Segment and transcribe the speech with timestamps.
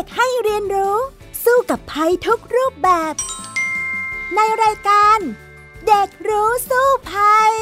[0.00, 0.96] ด็กให้เรียนรู้
[1.44, 3.14] สู้กับภัยทุกรูปแบบ
[4.34, 5.18] ในรายการ
[5.86, 7.54] เด็กรู้สู้ภัย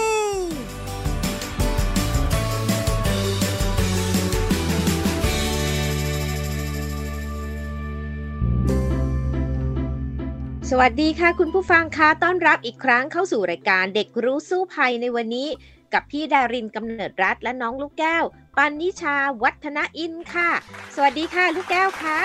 [10.71, 15.49] สวัสดีค่ะ คุณผู้ฟังคะต้อนรับอีกครั้งเข้าสู่รายการเด็กรู้สู้ภัยในวันนี้
[15.93, 18.25] กับพี่ดารินกำเนิดรัฐและน้องลูกแก้ว
[18.59, 20.51] ปันนิชาวัฒนอินค่ะ
[20.95, 22.19] สวัสดีค่ะ ลูกแก้วคะ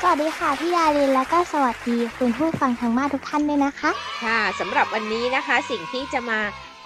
[0.00, 3.90] สวัสดีค่ะพี่ยาลินแล้วก็สวัสดีคุณผู้ฟังทางบ้านทุกท่านด้วยนะคะ
[4.24, 6.40] ค่ะสำหรับวันนี้นะคะ สิ่งที่จะมา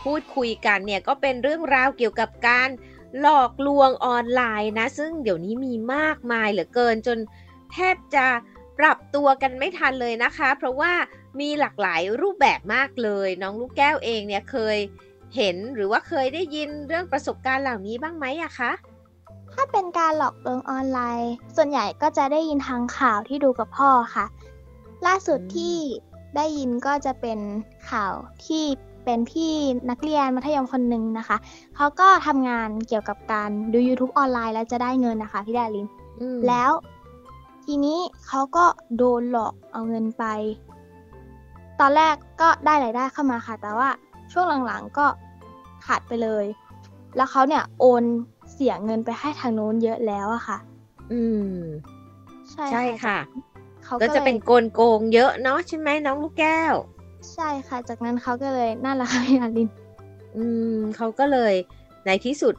[0.04, 2.68] พูดคุยกันเนี่ยก็เป็นเรื่องราวเกี่ยวกับการ
[3.20, 7.18] หลอกลวงออนไลน์นะ ซึ่งเดี๋ยวนี้มีมากมายเหลือเกินจน
[7.72, 8.26] แทบจะ
[8.78, 10.92] ปรับตัวกันไม่ทันเลยนะคะ เพราะว่า
[11.40, 14.78] มีหลากหลายรูปแบบมากเลย น้องลูกแก้วเองเนี่ยเคย
[15.36, 18.70] เห็นหรือว่าเคยได้ยินเรื่องประสบการณ์เหล่านี้บ้างไหมอะคะ
[19.52, 24.26] ถ้าเป็นการหลอกลวงออนไลน์ ส่วนใหญ่ก็จะได้ยินทางข่าวที่ดูกับพ่อค่ะ
[25.06, 25.74] ล่าสุดอืมที่
[26.36, 27.38] ได้ยินก็จะเป็น
[27.90, 28.12] ข่าว
[28.46, 28.64] ที่
[29.04, 29.52] เป็นพี่
[29.90, 31.36] นักเรียนมัธยมคนหนึ่งนะคะ
[31.76, 35.86] เขาก็ทำงานเกี่ยวกับการดู YouTube ออนไลน์แล้วจะได้เงินนะคะพี่ดาริน
[36.20, 36.70] อืมแล้ว
[37.64, 38.64] ทีนี้เขาก็
[38.96, 40.24] โดนหลอกเอาเงินไป
[41.80, 43.88] ตอนแรกก็ได้รายได้เข้ามาค่ะ แต่ว่า
[44.32, 45.06] ช่วงหลังๆก็
[45.88, 46.46] ขาดไปเลย
[47.16, 48.04] แล้วเขาเนี่ยโอน
[48.52, 50.58] เสียเงินไปให้ทางนู้นเยอะแล้วอะค่ะ
[51.12, 51.22] อื
[51.52, 51.58] ม
[52.50, 53.18] ใช่ใช่ค่ะ
[53.84, 56.74] เขาก็ก็จะเป็นลยโกลโกงเยอะเนาะใช่ไหมน้องลูกแก้ว
[57.34, 59.68] ใช่ค่ะ จากนั้นเขาก็เลยน่ารักพี่อาลิน
[60.36, 61.54] อืมเขาก็เลย
[62.06, 62.54] ในที่สุด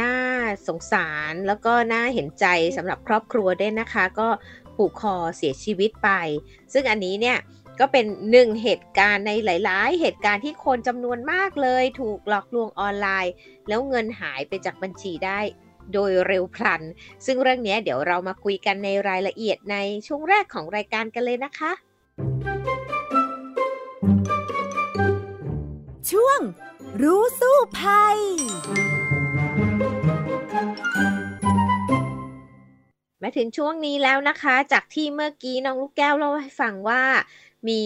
[0.00, 0.12] น่า
[0.68, 4.28] สงสารแล้วก็น่าเห็นใจสำหรับครอบครัวด้วยนะคะ ก็
[4.76, 6.10] ผูกคอเสียชีวิตไป
[6.72, 7.38] ซึ่งอันนี้เนี่ย
[7.80, 13.32] ก็เป็นหนึ่งเหตุการณ์ในหลาย ๆ เหตุการณ์ที่คนจำนวนมากเลย ถูกหลอกลวงออนไลน์
[13.68, 15.40] แล้วเงินหายไปจากบัญชีได้
[15.92, 16.82] โดยเร็วพลัน
[17.26, 19.76] ซึ่งเรื่องเนี้ยเดี๋ยวเรามาคุยกันในรายละเอียดใน
[20.06, 21.72] ช่วงแรกของรายการกันเลยนะคะ
[26.10, 26.40] ช่วง
[27.02, 28.18] รู้สู้ภัย
[33.22, 37.02] มาถึงช่วงนี้แล้วนะคะ จากที่เมื่อกี้น้องลูกแก้วเล่าให้ฟังว่า
[37.68, 37.82] มี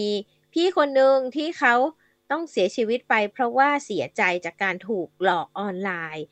[0.53, 1.75] พี่คนหนึ่งที่เขา
[2.31, 6.25] ต้องเสียชีวิตไป เพราะว่าเสียใจจากการถูกหลอกออนไลน์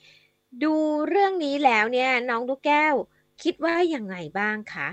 [0.64, 0.74] ดู
[1.10, 2.96] เรื่องนี้แล้วเนี่ยน้องลูกแก้ว
[3.44, 4.88] คิดว่ายังไงบ้างคะ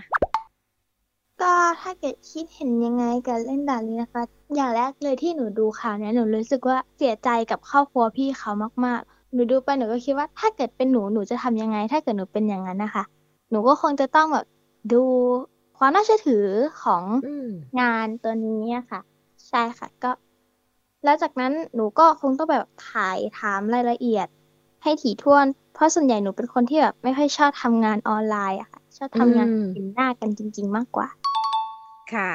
[1.42, 4.22] ก็ถ้าเกิดคิดเห็นยังไงกับเล่นด่านี้นะคะ
[4.54, 8.50] อย่างแรกเลยที่หนูดูข่าวเนี้ยหนูรู้สึกว่าเสียใจกับครอบครัวพี่เขา
[8.84, 13.04] มากๆ หนูดูไปหนูก็คิดว่าถ้าเกิดเป็นหนูหนูจะทำยังไง ถ้าเกิดหนูเป็นอย่างนั้นนะคะ
[13.50, 14.46] หนูก็คงจะต้องแบบ
[14.92, 15.02] ดู
[15.78, 16.46] ความน่าเชื่อถือ
[16.82, 17.48] ของอืม
[17.80, 19.00] งานตัวนี้อะค่ะ
[19.48, 20.10] ใช่ค่ะก็
[21.04, 24.26] แล้วจากนั้นหนูก็คงต้องแบบถ่ายถามรายละเอียด
[24.82, 31.08] ให้ถี่ถ้วน เพราะส่วนใหญ่หนูเป็นคนที่แบบไม่ค่อยชอบทำงานออนไลน์อะค่ะ ชอบทำงานอืมเห็นหน้ากันจริง ๆ มากกว่า
[32.14, 32.30] ค่ะ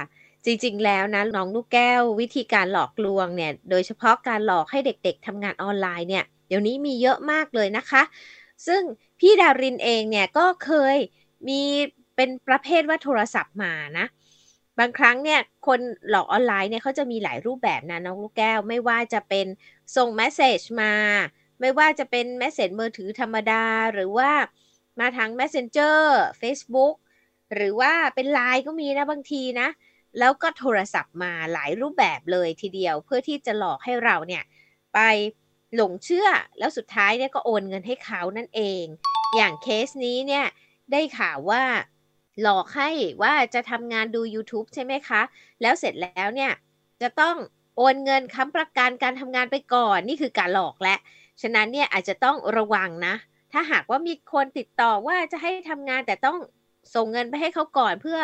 [0.45, 8.01] จริงๆ แล้วนะน้องลูกแก้ววิธีการหลอกลวงเนี่ย โดยเฉพาะการหลอกให้เด็กๆทำงานออนไลน์เนี่ย เดี๋ยวนี้มีเยอะมากเลยนะคะ
[8.67, 8.81] ซึ่ง
[9.19, 10.97] พี่ดารินเองเนี่ยก็เคย
[11.49, 11.61] มี
[12.21, 14.05] เป็นประเภทว่าโทรศัพท์มานะ
[14.79, 19.47] บางครั้งเนี่ยคนหลอกออนไลน์เนี่ยเขาจะมีหลายรูปแบบนะน้องลูกแก้ว ไม่ว่าจะเป็น
[19.95, 20.93] ส่ง message มา
[21.61, 23.63] ไม่ว่าจะเป็น message มือถือธรรมดา
[23.93, 24.31] หรือว่า
[24.99, 25.99] มาทาง Messenger
[26.41, 26.95] Facebook
[27.55, 29.67] หรือว่าเป็นไลน์ก็มีนะบางทีนะ
[30.19, 34.43] แล้วก็โทรศัพท์มาหลายรูปแบบเลยทีเดียว เพื่อที่จะหลอกให้เราเนี่ย
[34.93, 34.99] ไป
[35.75, 36.27] หลงเชื่อ
[36.59, 38.83] แล้วสุดท้ายเนี่ยก็โอนเงินให้เขานั่นเอง
[39.35, 40.45] อย่างเคสนี้เนี่ย
[40.91, 41.63] ได้ข่าวว่า
[42.41, 42.89] หลอกให้
[43.21, 45.21] ว่าจะทำงานดู YouTube ใช่ไหมคะ
[45.61, 46.51] แล้วเสร็จแล้วเนี่ย
[47.01, 47.35] จะต้อง
[47.77, 50.95] โอนเงินค้ำประกันการทำงานไปก่อนนี่คือการหลอกและ
[51.41, 53.15] ฉะนั้นเนี่ยอาจจะต้องระวังนะ
[53.51, 56.37] ถ้าหากว่ามีคนติดต่อว่าจะให้ทำงานแต่ต้อง
[56.95, 58.19] ส่งเงินไปให้เขาก่อนเพื่อ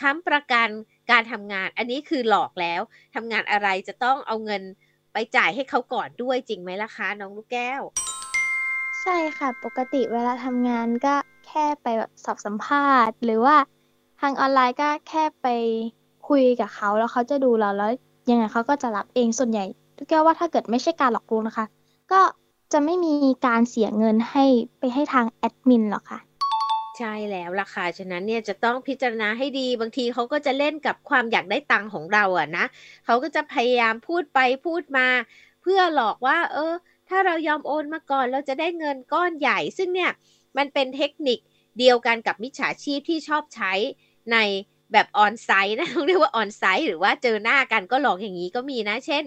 [0.00, 0.68] ค้ำประกัน
[1.10, 2.80] การทำงาน อันนี้คือหลอกแล้ว
[3.14, 4.62] ทำงานอะไรจะต้องเอาเงิน
[5.12, 7.82] ไปจ่ายให้เขาก่อนด้วยจริงไหมล่ะคะน้องลูกแก้ว
[9.02, 11.14] ใช่ค่ะ ปกติเวลาทำงานก็
[11.46, 13.56] แค่ไปแบบสอบสัมภาษณ์ หรือว่า
[14.20, 15.48] ทางออนไลน์ก็แค่ไป
[16.28, 17.90] คุยกับเขาแล้วเขาจะดูเราแล้ว
[18.30, 19.64] ยังไงเขาก็จะรับเองส่วนใหญ่
[19.96, 21.66] ทุกแก้วว่าถ้าเกิดไม่ใช่การหลอกลวงนะคะ
[22.12, 22.20] ก็
[22.72, 23.14] จะไม่มี
[23.46, 24.44] การเสียเงินให้
[24.78, 26.20] ไปให้ทางแอดมินหรอกค่ะ
[26.98, 32.64] ใช่แล้วล่ะค่ะ ฉะนั้นเนี่ยจะต้องพิจารณาให้ดี บางทีเขาก็จะเล่นกับความอยากได้ตังค์ของเราอะนะ
[33.04, 35.06] เขาก็จะพยายามพูดไปพูดมา
[35.62, 36.72] เพื่อหลอกว่า เออ
[37.08, 40.10] ถ้าเรายอมโอนมาก่อนเราจะได้เงินก้อนใหญ่ ซึ่งเนี่ย
[40.58, 41.38] มันเป็นเทคนิค
[41.78, 43.72] เดียวกันกับมิจฉาชีพที่ชอบใช้
[44.32, 44.38] ใน
[44.92, 49.24] แบบออนไซต์นะต้องเรียกว่าออนไซต์หรือว่าเจอหน้ากันก็หลอกอย่างนี้ก็มีนะ เช่น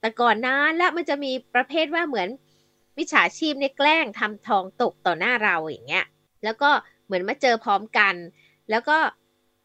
[0.00, 2.28] แต่ก่อนนานแล้วมันจะมีประเภทว่าเหมือน
[2.98, 6.04] มิจฉาชีพเนี่ยแกล้งทำทองตกต่อหน้าเราอย่างเงี้ย
[6.44, 6.70] แล้วก็
[7.04, 8.14] เหมือนมาเจอพร้อมกัน
[8.70, 8.98] แล้วก็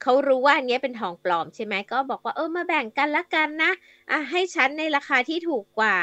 [0.02, 3.72] เขารู้ว่าอันเนี้ยเป็นทองปลอมใช่ไหมก็บอกว่าเออมาแบ่งกันละกันนะ
[4.12, 5.98] อะให้ฉันในราคาที่ถูกกว่า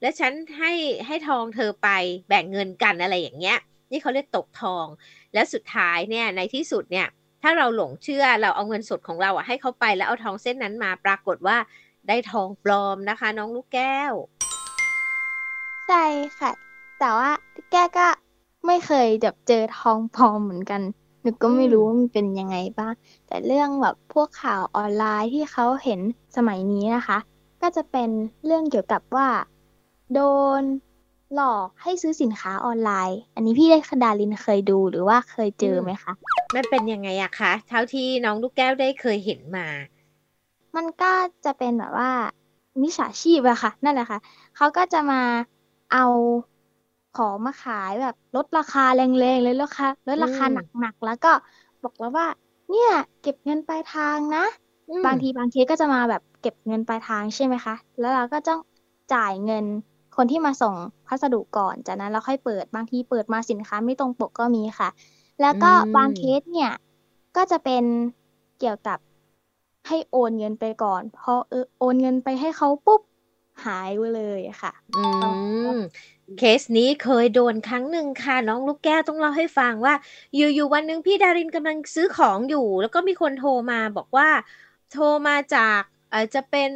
[0.00, 0.72] แล้วฉันให้
[1.06, 1.88] ให้ทองเธอไป
[2.28, 3.58] แบ่งเงินกันอะไรอย่างเงี้ย
[3.92, 4.86] นี่เขาเรียกตกทอง
[5.34, 7.08] แล้วสุดท้ายเนี่ยในที่สุดเนี่ย
[7.42, 11.56] ถ้าเราหลงเชื่อเราเอาเงินสดของเราอะให้เขาไปแล้วเอาทองเส้นนั้นมาปรากฏว่า
[12.08, 14.12] ได้ทองปลอมนะคะ น้องลูกแก้ว
[15.88, 16.04] ใช่
[16.38, 16.50] ค่ะ
[16.98, 17.30] แต่ว่า
[17.72, 18.06] แก้ก็
[18.66, 20.82] ไม่เคยแบบเจอทองปลอมเหมือนกัน
[21.22, 22.92] หนูก็ไม่รู้ว่ามันเป็นยังไงบ้าง
[23.26, 26.00] แต่เรื่องแบบพวกข่าวออนไลน์ที่เขาเห็น
[26.36, 27.18] สมัยนี้นะคะ
[27.62, 28.10] ก็จะเป็น
[28.44, 29.28] เรื่องเกี่ยวกับว่า
[30.12, 30.20] โด
[30.60, 30.62] น
[31.34, 36.12] หลอกให้ซื้อสินค้าออนไลน์ อันนี้พี่ได้คดาลินเคยดูหรือว่าเคยเจอไหมคะ
[36.54, 39.66] มันเป็นยังไงอะคะ เท่าที่น้องลูกแก้วได้เคยเห็นมา
[40.76, 41.12] มันก็
[41.44, 42.10] จะเป็นแบบว่า
[42.82, 44.18] มิจฉาชีพอะค่ะ นั่นแหละค่ะ
[44.56, 45.22] เขาก็จะมา
[45.92, 46.04] เอา
[47.16, 49.00] ของมาขายแบบลดราคาแร
[49.34, 51.32] งๆเลยลดราคาลดราคาอืมหนักๆแล้วก็
[51.84, 52.26] บอกแล้วว่า
[52.70, 52.92] เนี่ย
[53.22, 54.44] เก็บเงินปลายทางนะ
[54.90, 58.60] อืมบางทีบางเคสก็จะมาแบบเก็บเงินปลายทางใช่ไหมคะ แล้วเราก็ต้อง
[59.12, 59.64] จ่ายเงิน
[60.16, 60.74] คนที่มาส่ง
[61.06, 64.88] พัสดุก่อนจากนั้นเราค่อยเปิดบางทีเปิดมาสินค้าไม่ตรงปกก็มีค่ะ
[65.40, 66.72] แล้วก็อืมบางเคสเนี่ย
[67.36, 67.84] ก็จะเป็น
[68.60, 68.98] เกี่ยวกับ
[69.88, 73.02] ให้โอนเงินไปก่อนพอเออโอนเงินไปให้เขาปุ๊บ
[73.64, 75.04] หายไปเลยอะค่ะ อื
[75.74, 75.76] ม
[76.38, 79.94] เคสนี้เคยโดนครั้งหนึ่งค่ะ น้องลูกแก้วต้องเล่าให้ฟังว่า
[80.34, 84.28] อยู่ๆวันหนึ่งพี่ดารินกำลังซื้อของอยู่ แล้วก็มีคนโทรมาบอกว่า
[84.92, 85.80] โทรมาจาก
[86.10, 86.68] เออจะเป็น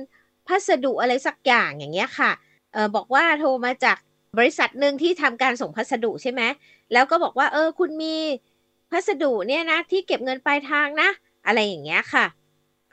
[0.46, 2.30] พัสดุอะไรสักอย่างอย่างเงี้ยค่ะ
[2.72, 3.96] เออบอกว่าโทรมาจาก
[4.38, 6.42] บริษัทหนึ่งที่ทำการส่งพัสดุใช่ไหม
[6.92, 8.16] แล้วก็บอกว่าเออคุณมี
[8.90, 11.08] พัสดุเนี่ยนะที่เก็บเงินปลายทางนะ
[11.46, 12.26] อะไรอย่างเงี้ยค่ะ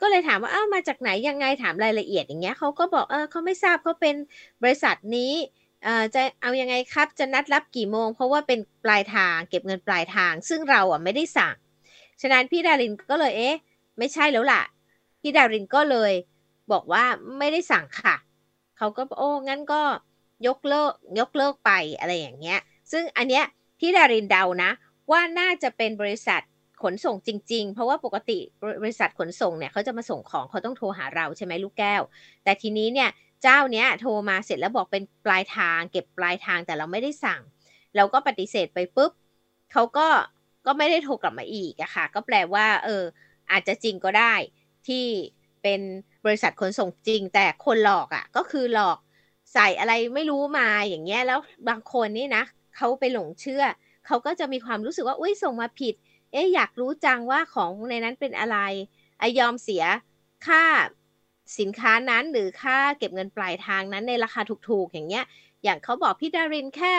[0.00, 4.16] ก็เลยถามว่าเอ้ามาจากไหนยังไงถามรายละเอียดอย่างเงี้ยเขาก็บอกเออเขาไม่ทราบเขาเป็น
[4.62, 5.32] บริษัทนี้
[5.84, 11.54] เอ่อจะเอายังไงครับจะนัดรับกี่โมง เพราะว่าเป็นปลายทางเก็บเงินปลายทาง ซึ่งเราอะไม่ได้สั่ง
[12.20, 13.56] ฉะนั้นพี่ดารินก็เลยเอ๊ะ
[13.98, 14.62] ไม่ใช่แล้วล่ะ
[15.20, 16.12] พี่ดารินก็เลย
[16.72, 17.04] บอกว่า
[17.38, 18.14] ไม่ได้สั่งค่ะ
[18.78, 19.82] เขาก็โอ้งั้นก็
[20.46, 22.60] ยกเลิกยกเลิกไปอะไรอย่างเงี้ย
[22.92, 23.44] ซึ่งอันเนี้ย
[23.78, 24.70] พี่ดารินเดานะ
[25.10, 26.42] ว่าน่าจะเป็นบริษัท
[26.82, 28.38] ขนส่งจริง ๆ เพราะว่าปกติ
[28.82, 32.02] บริษัทขนส่งเนี่ยเขาจะมาส่งของเขาต้องโทรหาเราใช่ไหมลูกแก้ว
[32.44, 33.10] แต่ทีนี้เนี่ย
[33.42, 37.40] เจ้าเนี้ยโทรมาเสร็จแล้วบอกเป็นปลายทางเก็บปลายทางแต่เราไม่ได้สั่ง
[37.96, 39.12] เราก็ปฏิเสธไปปุ๊บ
[39.72, 40.08] เขาก็
[40.66, 43.04] ก็ไม่ได้โทรกลับมาอีกอะค่ะ ก็แปลว่า เออ
[43.50, 44.34] อาจจะจริงก็ได้
[44.86, 45.04] ที่
[45.64, 45.80] เป็น
[46.24, 48.98] บริษัทขนส่งจริง แต่คนหลอกอะก็คือหลอก
[49.52, 52.44] ใส่อะไรไม่รู้มาอย่างเงี้ยแล้วบางคนนี่นะ
[52.76, 53.64] เขาไปหลงเชื่อ
[54.06, 55.94] เขาก็จะมีความรู้สึกว่าอุ้ยส่งมาผิด
[56.32, 58.58] เอ๊ะอยากรู้จังว่าของในนั้นเป็นอะไร
[59.22, 59.84] อยอมเสีย
[60.46, 60.64] ค่า
[61.58, 65.24] สินค้านั้นหรือค่าเก็บเงินปลายทางนั้นในราคาถูกๆ อย่างเงี้ย
[65.64, 66.94] อย่างเขาบอกพี่ดารินแค่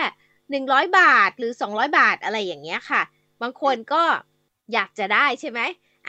[0.50, 3.02] หนึ่งร้อยบาทหรือสองร้อยบาทอะไรอย่างเงี้ยค่ะ
[3.42, 4.04] บางคนก็
[4.74, 5.60] อยากจะได้ใช่ไหม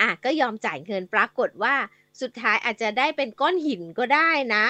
[0.01, 1.75] อะก็ยอมจ่ายเงินปรากฏว่า
[2.21, 4.65] สุดท้ายอาจจะได้เป็นก้อนหินก็ได้นะ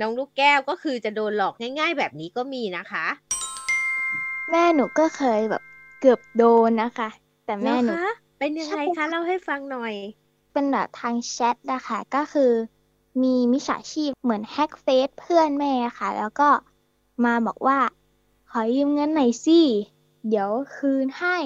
[0.00, 3.06] น้องลูกแก้วก็คือจะโดนหลอกง่าย ๆ แบบนี้ก็มีนะคะ
[4.50, 5.62] แม่หนูก็เคยแบบ
[6.00, 7.08] เกือบโดนนะคะ
[7.46, 9.94] แต่แม่หนูเหรอคะเป็นยังไงใช่คะค่ะเล่าให้ฟังหน่อย
[10.52, 12.52] เป็นแบบทางแชทนะคะก็คือ
[13.22, 16.48] มีมิจฉาชีพเหมือนแฮ็กเฟซเพื่อนแม่ค่ะ แล้วก็
[17.24, 17.78] มาบอกว่า
[18.50, 19.60] ขอยืมเงินหน่อยสิ
[20.28, 21.36] เดี๋ยวคืนให้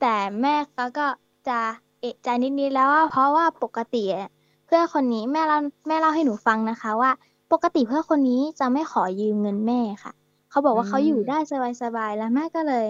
[0.00, 1.06] แต่แม่เขาก็
[1.48, 1.58] จะ
[2.00, 5.58] เอะใจนิดๆแล้วว่าเพราะว่าปกติอะเพื่อนคนนี้แม่เล่า
[5.88, 7.10] แม่เล่าให้หนูฟังนะคะว่า
[7.52, 10.12] ปกติเพื่อนคนนี้จะไม่ขอยืมเงินแม่ค่ะ
[10.50, 11.38] เขาบอกว่าอืมเขาอยู่ได้
[11.82, 12.86] สบายๆแล้วแม่ก็เลย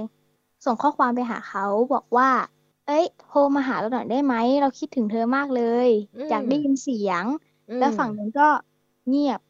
[0.65, 2.31] ส่งข้อความไปหาเขาบอกว่า
[2.87, 7.25] เอ้ยโทรมาหาเราหน่อยได้ไหมเราคิดถึงเธอมากเลยอืมอยากได้ยินเสียง
[7.69, 8.49] อืมแล้วฝั่งนู้นก็
[9.09, 9.41] เงียบ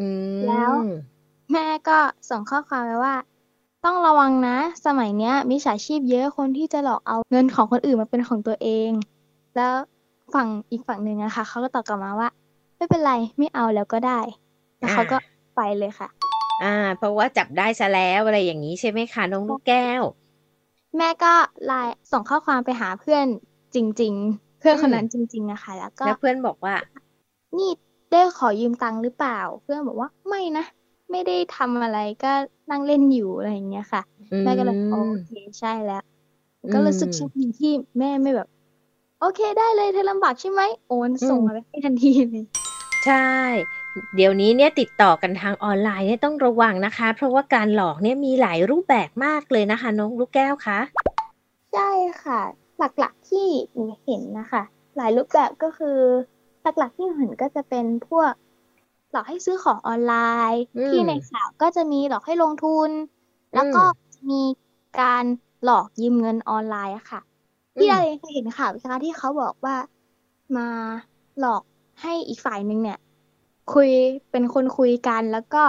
[0.00, 0.72] อืมแล้ว
[1.52, 1.98] แม่ก็
[2.30, 3.14] ส่งข้อความไปว่า
[3.84, 8.90] ต้องระวังนะ สมัยเนี้ยมิจฉาชีพเยอะคนที่จะหลอกเอาเงินของคนอื่นมาเป็นของตัวเอง
[9.56, 9.74] แล้ว
[10.34, 12.28] ฝั่งอีกฝั่งหนึ่งนะคะเขาก็ตอบกลับมาว่า
[12.76, 14.20] ไม่เป็นไรไม่เอาแล้วก็ได้
[14.78, 15.16] แล้วเขาก็
[15.56, 16.08] ไปเลยค่ะ
[16.62, 20.02] อ่า เพราะว่าจับได้ซะแล้วอะไรอย่างนี้ใช่ไหมคะน้องลูกแก้ว
[20.96, 21.32] แม่ก็
[21.64, 23.26] ไลน์ส่งข้อความไปหาเพื่อน
[23.74, 26.74] จริง ๆ เพื่อนอืมคนนั้นจริงๆอะค่ะ แล้วก็แล้วเพื่อนบอกว่า
[27.58, 27.70] นี่
[28.10, 30.64] ได้ขอยืมตังค์หรือเปล่า เพื่อนบอกว่าไม่นะ
[31.10, 32.28] ไม่ได้ทำอะไรก็
[32.70, 35.28] นั่งเล่นอยู่อะไรอย่างเงี้ยค่ะอืมแม่ก็เลยโอเค
[35.60, 36.02] ใช่แล้ว
[36.72, 37.68] ก็รู้สึกอืมโชคดีที่
[37.98, 38.48] แม่ไม่แบบ
[39.20, 42.44] โอเคได้เลยเธอลำบากใช่ไหมโอนส่งอืมมาให้ทันทีเลย
[43.04, 43.30] ใช่
[44.14, 50.78] เดี๋ยวนี้เนี่ยติดต่อกันทางออนไลน์เนี่ยต้องระวังนะคะ เพราะว่าการหลอกเนี่ยมีหลายรูปแบบมากเลยนะคะ น้องลูกแก้วคะ
[51.72, 51.90] ใช่
[52.22, 52.40] ค่ะ
[52.78, 54.62] หลักๆที่หนูเห็นนะคะ
[54.96, 55.98] หลายรูปแบบก็คือ
[56.62, 58.32] หลักๆที่หนูเห็นก็จะเป็นพวก
[59.10, 60.14] หลอกให้ซื้อของออนไล
[60.52, 62.90] น์อืมที่ในข่าวก็จะมีหลอกให้ลงทุน
[63.54, 64.42] แล้วก็อืมมี
[65.00, 65.24] การ
[65.64, 67.20] หลอกยืมเงินออนไลน์อะ
[67.76, 69.76] ค่ะพี่ดาเองเคยเห็นข่าวไหมคะที่เขาบอกว่า
[70.56, 70.68] มา
[71.38, 71.62] หลอก
[72.02, 72.98] ให้อีกฝ่ายหนึ่งเนี่ย
[73.74, 73.90] คุย
[74.30, 75.62] เป็นคนคุยกันแล้วก็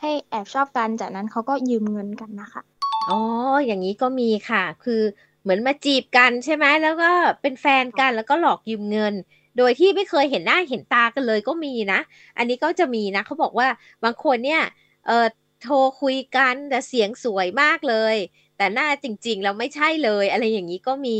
[0.00, 2.62] ให้แอบชอบกันจากนั้นเขาก็ยืมเงินกันนะคะ
[3.10, 3.20] อ๋อ
[3.66, 5.02] อย่างนี้ก็มีค่ะ คือ
[5.42, 7.10] เหมือนมาจีบกันใช่ไหมแล้วก็
[7.42, 9.14] เป็นแฟนกันแล้วก็หลอกยืมเงิน
[9.58, 12.00] โดยที่ไม่เคยเห็นหน้าเห็นตากันเลยก็มีนะ
[12.38, 13.68] อันนี้ก็จะมีนะเขาบอกว่า
[14.04, 14.62] บางคนเนี่ย
[15.06, 15.26] เออ
[15.62, 18.16] โทรคุยกันแต่เสียงสวยมากเลย
[18.56, 21.18] แต่หน้าจริง ๆ แล้วไม่ใช่เลย อะไรอย่างนี้ก็มี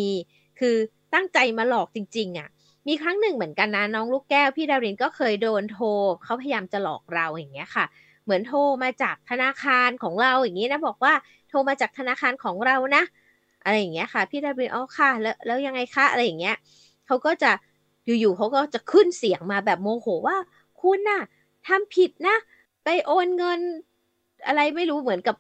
[0.59, 0.77] คือ
[1.15, 2.49] ตั้งใจมาหลอกจริง ๆอะ
[2.89, 5.87] มีครั้งหนึ่งเหมือนกันนะน้องลูกแก้วพี่ดารินก็เคยโดนโทร
[6.25, 7.85] เขาพยายามจะหลอกเราอย่างเงี้ยค่ะ
[8.25, 11.15] เหมือนโทรมาจากธนาคารของเราอย่างนี้นะบอกว่า
[11.49, 13.03] โทรมาจากธนาคารของเรานะ
[13.65, 16.57] อะไรอย่างเงี้ยค่ะ พี่ดารินอ๋อค่ะแล้วแล้วยังไงคะอะไรอย่างเงี้ย
[17.07, 17.51] เขาก็จะ
[18.21, 20.37] อยู่ๆเขาก็จะขึ้นเสียงมาแบบโมโหว่า
[20.81, 21.23] คุณน่ะ
[21.67, 22.37] ทำผิดนะ
[22.85, 23.61] ไปโอนเงิน
[24.47, 25.37] อะไรไม่รู้เหมือนกับ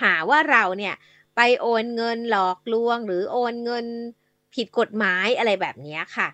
[0.00, 0.94] หาว่าเราเนี่ย
[1.42, 3.86] ไปโอนเงินหลอกลวง หรือโอนเงิน
[4.54, 6.28] ผิดกฎหมายอะไรแบบนี้ค่ะ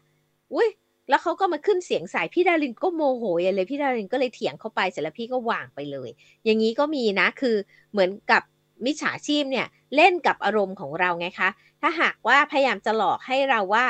[0.55, 0.69] อุ้ย
[1.09, 6.11] แล้วเขาก็มาขึ้นเสียงใส่พี่ดารินก็โมโหยเลยพี่ดารินก็เลยเถียงเข้าไปเสร็จแล้วพี่ก็วางไปเลย
[6.45, 7.57] อย่างนี้ก็มีนะคือ
[7.93, 8.43] เหมือนกับ
[8.85, 11.49] มิจฉาชีพเนี่ยเล่นกับอารมณ์ของเราไงคะ
[11.81, 13.85] ถ้าหากว่าพยายามจะหลอกให้เราว่า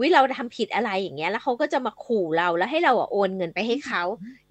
[0.00, 4.02] วิเราทำผิดอะไรอย่างเงี้ย แล้วเขาก็จะมาขู่เราแล้วให้เราโอนเงินไปให้เขา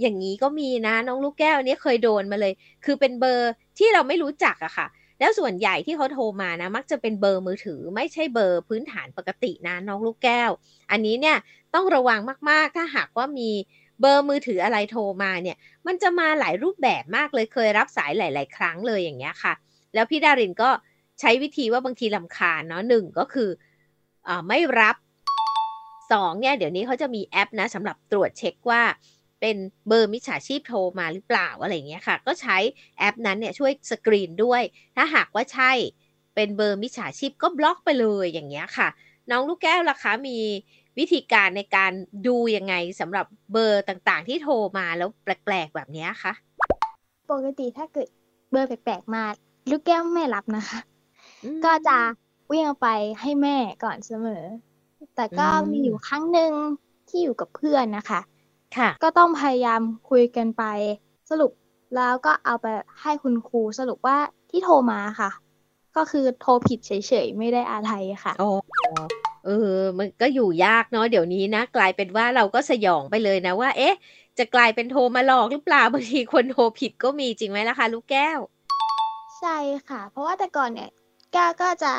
[0.01, 2.53] อย่างนี้ก็มีนะน้องลูกแก้วอันนี้เคยโดนมาเลย
[2.85, 4.87] คือเป็นเบอร์ที่เราไม่รู้จักอะค่ะ
[5.23, 10.51] แล้วส่วนใหญ่ที่เขาโทรมานะ มักจะเป็นเบอร์มือถือไม่ใช่เบอร์พื้นฐานปกตินะน้องลูกแก้ว
[10.91, 11.37] อันนี้เนี่ย
[11.73, 13.49] ต้องระวังมากๆ ถ้าหากว่ามี
[14.01, 19.53] เบอร์มือถืออะไรโทรมาเนี่ย มันจะมาหลายรูปแบบมากเลยเคยรับสายหลาย ๆ ครั้งเลยอย่างเงี้ยค่ะ
[19.93, 20.69] แล้วพี่ดารินก็
[21.19, 23.49] ใช้วิธีว่าบางทีลำคาญเนาะหนึ่งก็คือ
[24.27, 24.95] อไม่รับ
[26.11, 28.81] สองเนี่ยเดี๋ยวนี้เขาจะมีแอปนะสำหรับตรวจเช็คว่า
[29.45, 32.57] เป็นเบอร์มิจฉาชีพโทรมาหรือเปล่าอะไรเงี้ยค่ะ ก็ใช้
[32.97, 34.61] แอปนั้นเนี่ยช่วยสกรีนด้วย
[34.95, 35.71] ถ้าหากว่าใช่
[36.35, 38.87] เป็นเบอร์มิจฉาชีพก็บล็อกไปเลยอย่างเงี้ยค่ะ
[39.31, 40.37] น้องลูกแก้วล่ะคะมี
[40.97, 41.91] วิธีการในการ
[42.27, 46.33] ดูยังไงสำหรับเบอร์ต่างๆ ที่โทรมาแล้วแปลกๆแบบนี้คะ
[47.31, 48.07] ปกติถ้าเกิด
[48.51, 49.23] เบอร์แปลกๆมา
[49.69, 50.79] ลูกแก้วไม่รับนะคะ
[51.65, 51.97] ก็จะ
[52.51, 52.87] วิ่งไป
[53.21, 54.43] ให้แม่ก่อนเสมอ
[55.15, 56.51] แต่ก็มีอยู่ครั้งหนึ่ง
[57.07, 58.19] ที่อยู่กับเพื่อนนะคะ
[58.77, 60.63] ค่ะ ก็ต้องพยายามคุยกันไป
[61.29, 61.51] สรุป
[61.95, 62.65] แล้วก็เอาไป
[63.01, 64.17] ให้คุณครูสรุปว่า
[64.49, 65.29] ที่โทรมาค่ะ
[65.97, 66.91] ก็คือโทรผิดเฉ
[67.25, 67.91] ยๆ ไม่ได้อะไร
[68.23, 68.49] ค่ะโอ้
[69.45, 73.95] เออ มันก็อยู่ยากเนาะเดี๋ยวนี้นะ กลายเป็นว่าเราก็สยองไปเลยนะว่า เอ๊ะ
[74.37, 78.39] จะกลายเป็นโทรมาหลอกหรือเปล่าบางทีคนโทรผิดก็มีจริงไหมล่ะคะลูกแก้ว
[79.39, 79.57] ใช่
[79.89, 80.89] ค่ะ เพราะว่าแต่ก่อนเนี่ย
[81.33, 81.91] แก้วก็จะ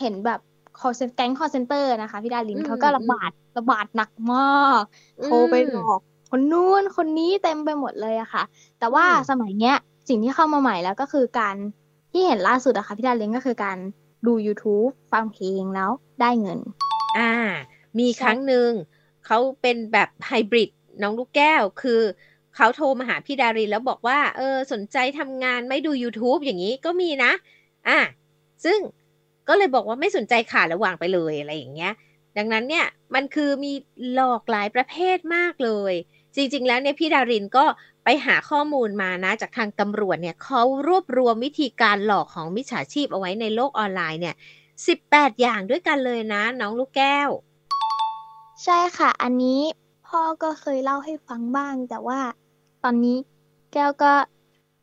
[0.00, 0.40] เห็นแบบ
[0.80, 4.82] call cen แก๊ง call center นะคะ พี่ดารินเขาก็ระบาดระบาดหนักมาก
[5.24, 6.00] โทรไปหลอก
[6.38, 8.44] คนนู้นคนนี้เต็มไปหมดเลยอะค่ะ
[8.78, 9.76] แต่ว่าสมัยเนี้ย
[10.08, 11.56] สิ่งที่เข้ามาใหม่แล้วก็คือการ
[12.12, 13.78] ที่เห็นล่าสุดอะค่ะพี่ดารินก็คือการ
[14.26, 15.90] ดู YouTube ฟังเพลงแล้ว
[16.20, 16.58] ได้เงิน
[17.18, 17.32] อ่า
[17.98, 18.70] มีครั้งหนึ่ง
[19.26, 20.70] เขาเป็นแบบไฮบริด
[21.02, 22.00] น้องลูกแก้ว คือ
[22.56, 27.32] เขาโทรมาหาพี่ดารินแล้วบอกว่า เออ สนใจทำงานไม่ดู YouTube อย่างนี้ก็มีนะ
[27.88, 27.98] อะ
[28.64, 28.78] ซึ่ง
[29.48, 31.92] ก็เลยบอกว่าไม่สนใจขาดแล้ววางไปเลยอะไรอย่างเงี้ย
[32.36, 33.72] ดังนั้นเนี่ย มันคือมี
[34.12, 35.94] หลอกหลายประเภทมากเลย
[36.36, 37.64] จริงๆ แล้วเนี่ยพี่ดารินก็
[38.04, 44.34] ไปหาข้อมูลมานะ จากทางตำรวจเนี่ยเขารวบรวมวิธีการหลอกของมิจฉาชีพเอาไว้ในโลกออนไลน์เนี่ย
[44.86, 47.30] สิบแปดอย่างด้วยกันเลยนะ น้องลูกแก้ว
[48.64, 49.60] ใช่ค่ะ อันนี้
[50.06, 52.20] พ่อก็เคยเล่าให้ฟังบ้าง แต่ว่า
[52.84, 53.16] ตอนนี้
[53.72, 54.12] แก้วก็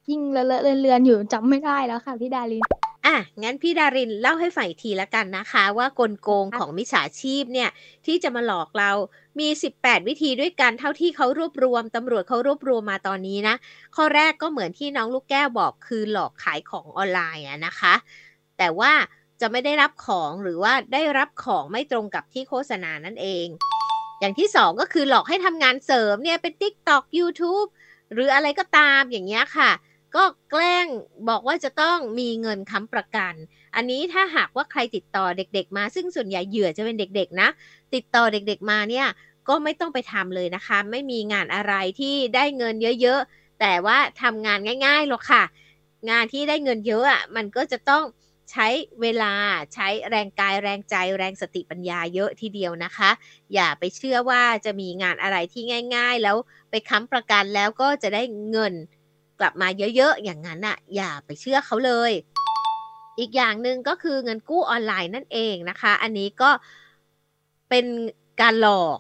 [0.10, 2.64] ยิ่งเลอะเลือนอยู่จำไม่ได้แล้วค่ะพี่ดาริน
[3.06, 7.70] อะ งั้นพี่ดารินเล่าให้ฝ่ายทีละกันนะคะ ว่ากลโกงของมิจฉาชีพเนี่ย
[8.06, 8.92] ที่จะมาหลอกเรา
[9.40, 13.56] มี 18 วิธีด้วยกันเท่าที่เขารวบรวมตำรวจเขารวบรวมมาตอนนี้นะ
[13.96, 17.94] ข้อแรกก็เหมือนที่น้องลูกแก้วบอกคือหลอกขายของออนไลน์นะคะ
[18.58, 18.92] แต่ว่า
[19.42, 23.48] จะไม่ได้รับของหรือว่าได้รับของไม่ตรงกับที่โฆษณานั่นเอง
[24.20, 27.70] อย่างที่สองก็คือหลอกให้ทำงานเสริมเนี่ยเป็น TikTok YouTube
[28.14, 29.72] หรืออะไรก็ตามอย่างเงี้ยค่ะ
[30.16, 30.88] ก็แกล้ง
[31.30, 33.34] บอกว่าจะต้องมีเงินค้ำประกัน
[33.76, 37.50] อันนี้ถ้าหากว่าใครติดต่อเด็ก ๆ มา ซึ่งส่วนใหญ่เหยื่อจะเป็นเด็ก ๆ นะ
[37.94, 39.08] ติดต่อเด็ก ๆ มาเนี่ย
[39.48, 45.44] ก็ไม่ต้องไปทำเลยนะคะ ไม่มีงานอะไรที่ได้เงินเยอะๆ แต่ว่าทำงานง่ายๆหรอกค่ะ
[46.10, 48.04] งานที่ได้เงินเยอะอะมันก็จะต้อง
[48.52, 48.68] ใช้
[49.02, 49.34] เวลา
[49.74, 53.10] ใช้แรงกายแรงใจแรงสติปัญญาเยอะทีเดียวนะคะ
[53.54, 55.64] อย่าไปเชื่อว่าจะมีงานอะไรที่
[55.96, 56.38] ง่าย ๆ แล้ว
[56.70, 58.74] ไปค้ำประกันแล้วก็จะได้เงิน
[59.44, 62.12] กลับมาเยอะๆ อย่างนั้นอะอย่าไปเชื่อเขาเลย
[63.20, 66.50] อีกอย่างหนึ่งก็คือเงินกู้ออนไลน์นั่นเองนะคะ อันนี้ก็
[67.70, 67.86] เป็น
[68.42, 69.00] การหลอก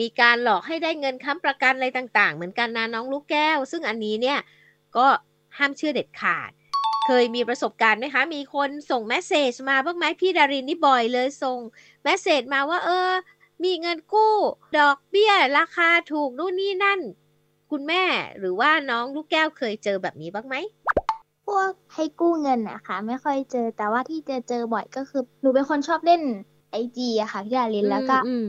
[0.00, 4.38] มีการหลอกให้ได้เงินค้ำประกันอะไรต่างๆ เหมือนกันนะน้องลูกแก้ว ซึ่งอันนี้เนี่ย
[4.96, 5.06] ก็
[5.58, 6.50] ห้ามเชื่อเด็ดขาด
[7.06, 11.58] เคยมีประสบการณ์ไหมคะ มีคนส่งแมสเซจมาบ้างไหมพี่ดารินนี่บ่อยเลยส่ง
[12.04, 13.10] แมสเซจมาว่าเออ
[13.64, 14.34] มีเงินกู้
[14.78, 17.00] ดอกเบี้ย ราคาถูกนู่นนี่นั่น
[17.70, 18.02] คุณแม่
[18.38, 20.56] หรือว่าน้องลูกแก้วเคยเจอแบบนี้บ้างไหม
[21.46, 26.22] พวกให้กู้เงินนะคะ ไม่ค่อยเจอแต่ว่าที่เจอเจอบ่อยก็คือหนูเป็นคนชอบเล่น
[26.70, 28.48] ไอจีอะค่ะพี่ดารินแล้วก็อืม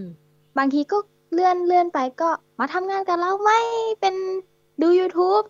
[0.58, 0.98] บางทีก็
[1.34, 3.60] เลื่อนเลื่อนไปก็มาทำงานกับเราไหม่
[4.02, 4.16] เป็น
[4.82, 5.46] ดู YouTube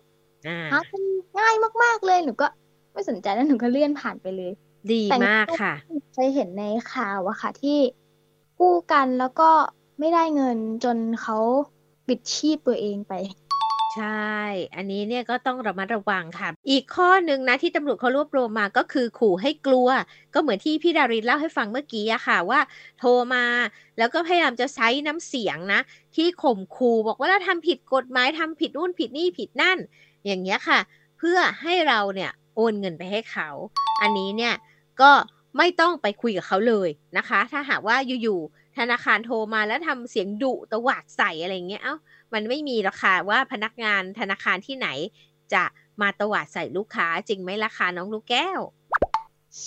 [0.46, 1.04] อ่าหาเงิน
[1.38, 2.46] ง่ายมาก ๆ เลยหนูก็
[2.92, 4.52] ไม่สนใจแล้วหนูก็เลื่อนผ่านไปเลย
[4.92, 5.74] ดีแต่มากค่ะ
[6.14, 7.78] เคยเห็นในข่าวอะค่ะ ที่
[8.58, 9.50] กู้กันแล้วก็
[9.98, 11.38] ไม่ได้เงินจนเขา
[12.08, 13.12] ปิดชีพตัวเองไป
[13.94, 14.36] ใช่
[14.76, 19.88] อันนี้เนี่ยก็ต้องระมัดระวังค่ะ อีกข้อหนึ่งนะที่ตำรวจเขารวบรวมมาก็คือขู่ให้กลัว
[20.34, 22.60] ก็เหมือนที่พี่ดารินเล่าให้ฟังเมื่อกี้อะค่ะว่า
[22.98, 23.44] โทรมา
[23.98, 25.80] แล้วก็พยายามจะใช้น้ำเสียงนะ
[26.16, 29.78] ที่ข่มขู่บอกว่าเราทำผิดกฎหมายทำผิดนู่นผิดนี่ผิดนั่น
[30.26, 30.78] อย่างเงี้ยค่ะ
[31.18, 33.48] เพื่อให้เราเนี่ยโอนเงินไปให้เขา
[34.02, 34.54] อันนี้เนี่ย
[35.00, 35.10] ก็
[35.58, 41.96] ไม่ต้องไปคุยกับเขาเลยนะคะ ถ้าหากว่าอยู่ๆธนาคารโทรมาแล้วทำเสียงดุตวาดใส่อะไรเงี้ยเอ้า
[42.34, 44.88] มันไม่มีหรอกค่ะว่าพนักงานธนาคารที่ไหน
[45.54, 45.64] จะ
[46.00, 48.60] มาตวาดใส่ลูกค้าจริงไหมราคาน้องลูกแก้ว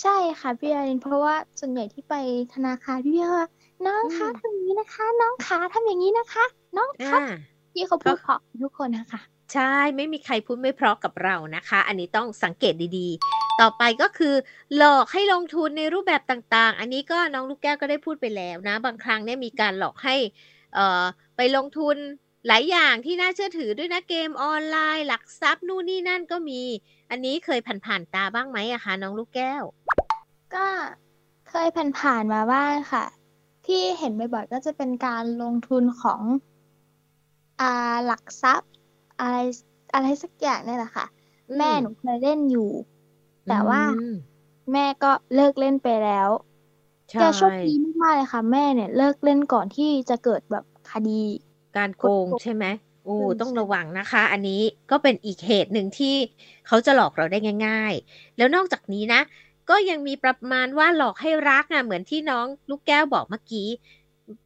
[0.00, 2.14] ใช่ค่ะพี่ดารินเพราะว่าส่วนใหญ่ที่ไป
[2.54, 3.46] ธนาคารพี่พี่ว่า
[3.86, 6.44] น้องคะอืมทำอย่างนี้นะคะ น้องคะทำอย่างนี้นะคะ
[6.76, 7.24] น้องคะอ่า
[7.72, 9.20] พี่เขาพูดเพราะทุกคนนะคะ
[9.52, 14.34] ใช่ไม่มีใครพูดไม่เพราะกับเรานะคะ อันนี้ต้องสังเกตดีๆ ต่อไปก็คือ
[14.76, 20.16] หลอกให้ลงทุนในรูปแบบต่างๆ อันนี้ก็น้องลูกแก้วก็ได้พูดไปแล้วนะ บางครั้งเนี่ยมีการหลอกให้
[20.74, 21.04] เอ่อ
[21.36, 21.96] ไปลงทุน
[22.46, 26.62] หลายอย่างที่น่าเชื่อถือด้วยนะเกมออนไลน์ หลักทรัพย์นู่นนี่นั่นก็มี
[27.10, 29.62] อันนี้เคยผ่านๆตาบ้างไหมอะคะน้องลูกแก้ว
[30.54, 30.66] ก็
[31.48, 33.04] เคยผ่านๆมาบ้างค่ะ
[33.66, 36.22] ที่เห็นบ่อยๆก็จะเป็นการลงทุนของ
[37.60, 38.70] อ่าหลักทรัพย์
[39.20, 39.36] อะไร
[39.94, 41.06] อะไรสักอย่างนี่แหละค่ะ
[41.48, 42.70] อืมแม่หนูเคยเล่นอยู่
[43.48, 44.14] แต่ว่าอืม
[44.72, 46.28] แม่ก็เลิกเล่นไปแล้ว
[47.10, 51.22] ใช่แกโชคดีมากๆเลยค่ะ แม่เนี่ย เลิกเล่นก่อนที่จะเกิดแบบคดี
[51.76, 52.64] การโกงใช่ไหม
[53.04, 56.14] โอ้ใช่ต้องระวังนะคะ อันนี้ก็เป็นอีกเหตุหนึ่งที่
[56.66, 59.20] เขาจะหลอกเราได้ง่าย ๆ แล้วนอกจากนี้นะ
[59.70, 63.68] ก็ยังมีประมาณว่าหลอกให้รักอะเหมือนที่น้องลูกแก้วบอกเมื่อกี้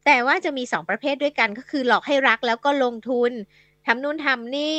[0.05, 3.31] แต่ว่าจะมีสองประเภทด้วยกันก็คือหลอกให้รักแล้วก็ลงทุน
[3.85, 4.77] ทำนู่นทำนี่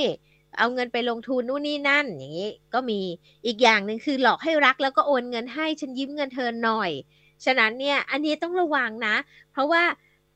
[0.59, 3.01] เอาเงินไปลงทุนนู่นนี่นั่น อย่างนี้ก็มี
[3.47, 6.91] อีกอย่างหนึ่งคือหลอกให้รักแล้วก็โอนเงินให้ฉันยืมเงินเธอหน่อย
[7.45, 9.17] ฉะนั้นเนี่ยอันนี้ต้องระวังนะ
[9.53, 9.83] เพราะว่า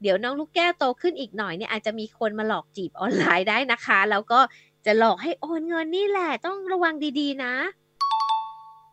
[0.03, 4.41] เดี๋ยวน้องลูกแก้วโตขึ้นอีกหน่อยเนี่ยอาจจะมีคนมาหลอกจีบออนไลน์ได้นะคะ แล้วก็
[4.87, 7.55] จะหลอกให้โอนเงินนี่แหละ ต้องระวังดีๆนะ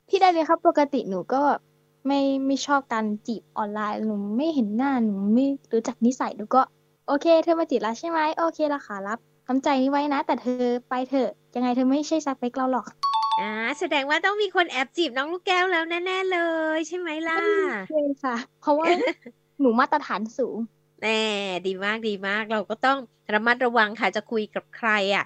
[0.07, 1.61] พี่ได้เลยครับปกติหนูก็แบบ
[2.07, 6.61] ไม่ไม่ชอบการจีบออนไลน์หนูไม่เห็นหน้าหนูไม่รู้จักนิสัยหนูก็
[7.07, 12.87] โอเค เธอมาจีบแล้วใช่ไหมโอเคละค่ะรับทำใจนี้ไว้นะ แต่เธอไปเถอะ ยังไงเธอไม่ใช่สเปคเราหรอก
[13.41, 16.39] อ่าแสดงว่าต้องมีคนแอบจีบน้องลูกแก้วแล้วแน่ๆเล
[16.75, 17.37] ย ใช่ไหมล่ะ
[17.89, 18.87] ใช่ค่ะ เพราะว่า
[19.59, 20.57] หนูมาตรฐานสูง
[21.03, 21.21] แน่
[21.67, 22.99] ดีมากดีมากเราก็ต้อง
[23.33, 25.25] ระมัดระวังค่ะจะคุยกับใครอะ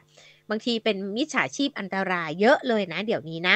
[0.50, 3.56] บางทีเป็นมิจฉาชีพอันตรายเยอะเลยนะ เดี๋ยวนี้นะ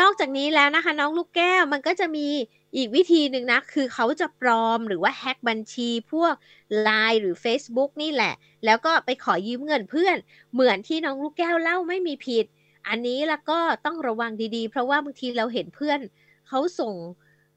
[0.00, 2.28] นอกจากนี้แล้วนะคะ น้องลูกแก้วมันก็จะมี
[2.76, 6.34] อีกวิธีหนึ่งนะ คือเขาจะปลอมหรือว่าแฮ็กบัญชีพวก
[6.86, 8.34] Line หรือ Facebook นี่แหละ
[8.64, 10.16] แล้วก็ไปขอยืมเงินเพื่อน
[10.52, 12.46] เหมือนที่น้องลูกแก้วเล่าไม่มีผิด
[12.88, 16.00] อันนี้แล้วก็ต้องระวังดีๆ เพราะว่าบางทีเราเห็นเพื่อน
[16.48, 16.94] เขาส่ง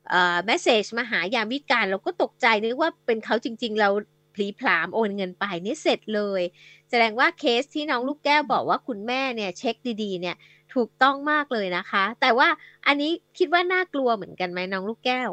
[0.10, 3.90] เอ่อ message มาหายามวิการเราก็ตกใจนึกว่าเป็นเขาจริง ๆ เรา
[4.34, 6.42] พลีพลามโอนเงินไปนี่เสร็จเลย
[6.90, 10.36] แสดงว่าเคสที่น้องลูกแก้วบอกว่าคุณแม่เนี่ยเช็คดีๆ เนี่ย
[10.74, 12.48] ถูกต้องมากเลยนะคะ แต่ว่า
[12.88, 15.30] อันนี้คิดว่าน่ากลัวเหมือนกันไหมน้องลูกแก้ว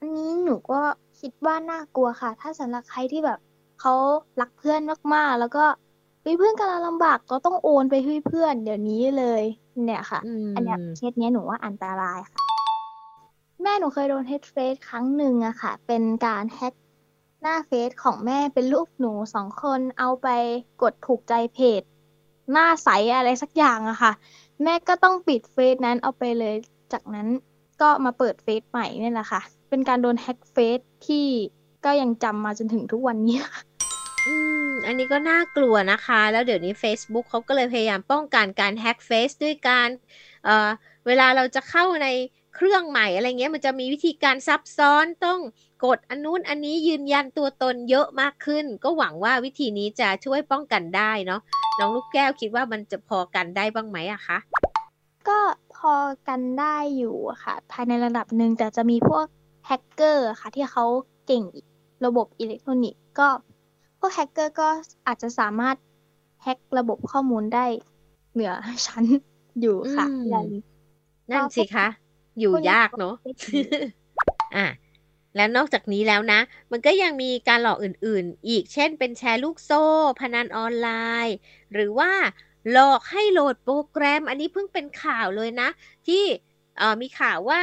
[0.00, 0.80] อันนี้หนูก็
[1.20, 3.38] คิดว่าน่ากลัวค่ะ ถ้าสำหรับใครที่แบบ
[3.80, 3.94] เขา
[4.40, 4.80] รักเพื่อน
[5.14, 5.64] มากๆ แล้วก็
[6.22, 9.42] เฮ้ยเพื่อนกำลังลำบากก็ต้องโอนไปให้เพื่อนเดี๋ยวนี้เลย
[9.84, 12.45] เนี่ยค่ะอืมอันเนี้ยเคสเนี้ยหนูว่าอันตรายค่ะ
[13.68, 16.74] แม่หนูเคยโดนแฮ็กเฟซครั้งหนึ่งอะค่ะ เป็นการแฮ็ก
[17.42, 20.28] หน้าเฟซของแม่เป็นรูปหนูสองคนเอาไป
[20.82, 21.82] กดถูกใจเพจ
[22.52, 24.12] หน้าใสอะไรสักอย่างอะค่ะ
[24.62, 26.54] แม่ก็ต้องปิดเฟซนั้นเอาไปเลย
[26.92, 27.28] จากนั้น
[27.80, 31.26] ก็มาเปิดเฟซใหม่เนี่ยแหละค่ะ เป็นการโดนแฮ็กเฟซที่
[31.84, 33.38] ก็ยังจำมาจนถึงทุกวันนี้
[34.26, 34.34] อื
[34.66, 39.88] ม อันนี้ก็น่ากลัวนะคะ แล้วเดี๋ยวนี้ Facebook เขาก็เลยพยายามป้องกันการแฮ็กเฟซด้วยการ
[40.44, 40.68] เอ่อ
[41.06, 42.08] เวลาเราจะเข้าใน
[42.56, 45.40] เครื่องใหม่อะไรเงี้ยมันจะมีวิธีการซับซ้อนต้อง
[45.84, 51.40] กดอันนู้นอันนี้ยืนยันตัวตนเยอะมากขึ้น ก็หวังว่าวิธีนี้จะช่วยป้องกันได้เนาะ
[51.78, 54.38] น้องลูกแก้วคิดว่ามันจะพอกันได้บ้างไหมอะคะ
[55.28, 55.38] ก็
[55.76, 55.94] พอ
[56.28, 59.24] กันได้อยู่อะค่ะ ภายในระดับหนึ่งแต่จะมีพวก
[59.66, 60.84] แฮกเกอร์อะค่ะ ที่เขา
[61.26, 61.44] เก่ง
[62.04, 63.28] ระบบอิเล็กทรอนิกส์ก็
[63.98, 64.68] พวกแฮกเกอร์ก็
[65.06, 65.76] อาจจะสามารถ
[66.42, 67.66] แฮกระบบข้อมูลได้
[68.32, 68.52] เหนือ
[68.86, 69.04] ชั้น
[69.60, 70.46] อยู่ค่ะอืมอย่าง
[71.30, 71.86] นั่นสิคะ
[72.38, 73.14] อยู่ยากเนาะ
[74.56, 74.66] อะ
[75.36, 76.40] แล้วนอกจากนี้แล้วนะ
[76.72, 79.84] มันก็ยังมีการหลอกอื่นๆ อีกเช่นเป็นแชร์ลูกโซ่
[80.20, 80.88] พนันออนไล
[81.26, 81.36] น์
[81.72, 82.12] หรือว่า
[82.72, 85.68] หลอกให้โหลดโปรแกรม อันนี้เพิ่งเป็นข่าวเลยนะ
[86.06, 86.24] ที่
[87.00, 87.62] มีข่าวว่า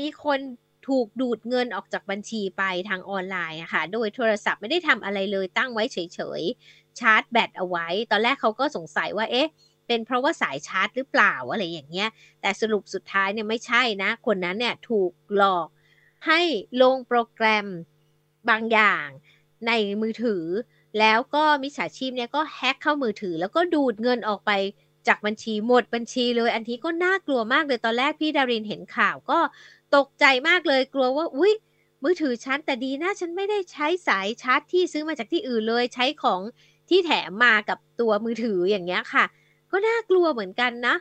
[0.00, 0.40] มีคน
[0.88, 9.48] ถูกดูดเงินออกจากบัญชีไปทางออนไลน์อะค่ะ โดยโทรศัพท์ไม่ได้ทำอะไรเลยตั้งไว้เฉยๆ ชาร์จแบตเอาไว้ ตอนแรกเขาก็สงสัยว่าเอ๊ะ
[9.86, 12.08] เป็นเพราะว่าสายชาร์จหรือเปล่าอะไรอย่างเงี้ย
[12.40, 15.68] แต่สรุปสุดท้ายเนี่ยไม่ใช่นะ คนนั้นเนี่ยถูกหลอก
[16.26, 16.40] ให้
[16.82, 17.66] ลงโปรแกรม
[18.50, 19.06] บางอย่าง
[19.66, 20.44] ในมือถือ
[21.00, 24.50] แล้วก็มิจฉาชีพเนี่ยก็แฮ็กเข้ามือถือ แล้วก็ดูดเงินออกไป
[25.08, 29.38] จากบัญชีหมดบัญชีเลย อันนี้ก็น่ากลัวมากเลยตอนแรกพี่ดารินเห็นข่าวก็
[29.96, 31.52] ตกใจมากเลยกลัวว่าอุ้ย
[32.04, 36.40] มือถือฉันแต่ดีนะฉันไม่ได้ใช้สายชาร์จที่ซื้อมาจากที่อื่นเลยใช้ของ
[36.88, 39.24] ที่แถมมากับตัวมือถืออย่างเงี้ยค่ะ
[39.74, 40.94] ก็น่ากลัวเหมือนกันนะ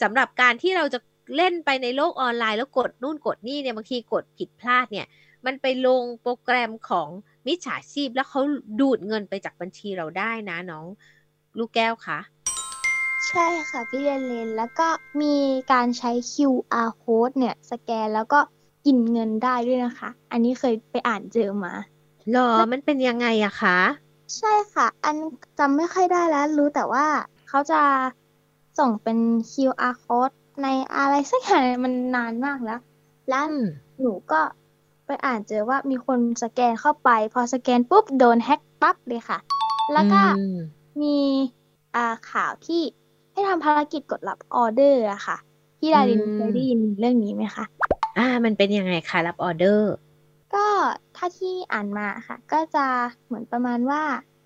[0.00, 0.98] สำหรับการที่เราจะ
[1.36, 5.06] เล่นไปในโลกออนไลน์แล้วกดนู่นกดนี่เนี่ยบางทีกดผิดพลาดเนี่ย
[5.46, 7.08] มันไปลงโปรแกรมของ
[7.46, 8.40] มิจฉาชีพแล้วเขา
[8.80, 10.86] ดูดเงินไปจากบัญชีเราได้นะน้อง
[11.58, 12.18] ลูกแก้วคะ
[13.28, 14.88] ใช่ค่ะพี่เรนเลนแล้วก็
[15.22, 15.36] มี
[15.72, 18.40] การใช้ QR code เนี่ย สแกนแล้วก็
[18.86, 21.72] กินเงินได้ด้วยนะคะ อันนี้เคยไปอ่านเจอมา
[22.32, 23.78] หรอมันเป็นยังไงอะคะ
[24.36, 25.16] ใช่ค่ะ อัน
[25.58, 27.06] จำไม่ค่อยได้แล้ว รู้แต่ว่า
[27.48, 27.80] เขาจะ
[28.78, 29.18] ส่งเป็น
[29.50, 32.80] QR code ในอะไรสักอย่างมันนานมากแล้ว
[33.28, 33.44] แล้ว
[34.00, 34.40] หนูก็
[35.06, 39.38] ไปอ่านเจอว่ามีคนสแกนเข้าไป พอสแกนปุ๊บ โดนแฮ็กปั๊บเลยค่ะ
[39.92, 40.20] แล้วก็
[41.02, 41.16] มี
[42.30, 42.82] ข่าวที่
[43.32, 45.36] ให้ทำภารกิจกดรับออเดอร์อะค่ะ
[45.78, 47.64] พี่ดารินเคยได้ยินเรื่องนี้ไหมคะ
[48.18, 49.92] อ่า มันเป็นยังไงคะรับออเดอร์
[50.54, 50.66] ก็
[51.16, 52.86] ถ้าที่อ่านมาค่ะ ก็จะ
[53.26, 54.02] เหมือนประมาณว่า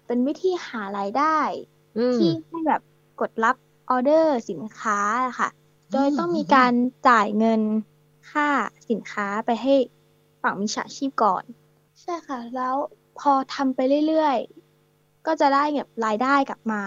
[0.07, 1.39] เป็นวิธีหารายได้
[2.17, 2.81] ที่ให้แบบ
[3.21, 3.57] กดรับ
[3.91, 5.01] ออเดอร์สินค้า
[5.39, 5.49] ค่ะ
[5.93, 6.73] โดยต้องมีการ
[7.09, 7.61] จ่ายเงิน
[8.31, 8.49] ค่า
[8.91, 9.75] สินค้าไปให้
[10.43, 11.45] ฝั่งมิจฉาชีพก่อน
[12.01, 12.75] ใช่ค่ะ แล้ว
[13.19, 16.83] พอทำไปเรื่อยๆ ก็จะได้แบบรายได้กลับมา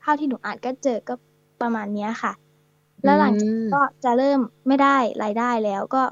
[0.00, 1.14] เท่าที่หนูอ่านก็เจอก็
[1.60, 2.32] ประมาณนี้ค่ะ
[3.04, 6.02] แล้วหลังจากก็จะเริ่มไม่ได้รายได้แล้วก็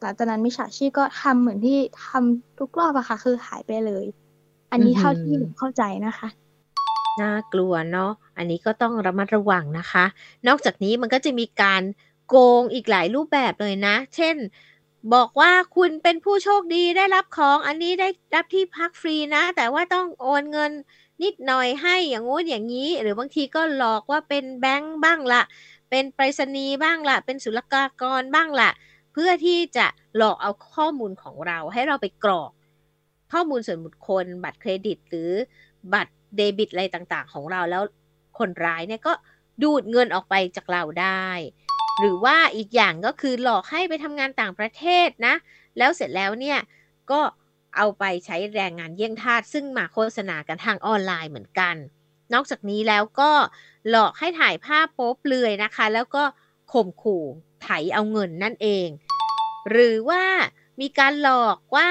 [0.00, 4.04] หลังจากนั้นมิจฉาชีพก็ทำเหมือนที่ทำทุกรอบอะค่ะ คือหายไปเลย
[4.70, 6.28] อันนี้เท่าที่หนูเข้าใจนะคะ
[7.20, 10.04] น่ากลัวเนาะอันนี้ก็ต้องระมัดระวังนะคะ
[10.46, 11.82] นอกจากนี้มันก็จะมีการ
[12.28, 14.36] โกงอีกหลายรูปแบบเลยนะ เช่น
[15.14, 20.72] บอกว่าคุณเป็นผู้โชคดีได้รับของอันนี้ได้รับที่พักฟรีนะ แต่ว่าต้องโอนเงิน
[21.22, 25.42] นิดหน่อยให้อย่างงู้นอย่างนี้ หรือบางทีก็หลอกว่าเป็นแบงค์บ้างละ
[25.90, 28.70] เป็นไปรษณีย์บ้างละเป็นศุลกากรบ้างละ
[29.12, 32.50] เพื่อที่จะหลอกเอาข้อมูลของเราให้เราไปกรอก
[33.32, 35.30] ข้อมูลส่วนบุคคล บัตรเครดิต หรือ
[35.94, 37.82] บัตร เดบิตอะไรต่างๆ ของเราแล้ว
[38.38, 39.12] คนร้ายเนี่ยก็
[39.62, 41.26] ดูดเงินออกไปจากเราได้
[42.00, 45.34] หรือว่าอีกอย่างก็คือหลอกให้ไปทำงานต่างประเทศนะ
[45.78, 46.58] แล้วเสร็จแล้วเนี่ย
[47.10, 47.20] ก็
[47.76, 51.76] เอาไปใช้แรงงานเยี่ยงทาสซึ่งมาโฆษณากันทางออนไลน์เหมือนกัน
[52.32, 53.30] นอกจากนี้แล้วก็
[53.90, 56.24] หลอกให้ถ่ายภาพโป๊เปลือยนะคะ แล้วก็
[56.72, 57.24] ข่มขู่
[57.62, 58.88] ไถเอาเงินนั่นเอง
[59.70, 60.24] หรือว่า
[60.80, 61.88] มีการหลอกว่า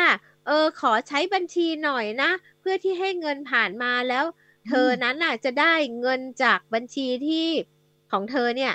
[0.48, 2.32] เออขอใช้บัญชีหน่อยนะ
[2.68, 4.26] พื่อที่ให้เงินผ่านมาแล้ว
[4.68, 7.48] เธอนั้นน่ะจะได้เงินจากบัญชีที่
[8.12, 8.74] ของเธอเนี่ย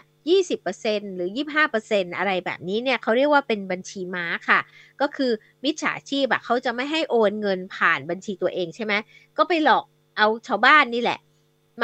[0.56, 1.30] 20%หรือ
[1.74, 4.60] 25%อะไรแบบนี้เนี่ยเขาเรียกว่าเป็นบัญชีม้าค่ะ
[5.00, 5.30] ก็คือ
[5.64, 8.94] มิจฉาชีพอะเขาจะไม่ให้โอนเงินผ่านบัญชีตัวเองใช่ไหม
[9.38, 9.84] ก็ไปหลอก
[10.16, 11.18] เอาชาวบ้านนี่แหละ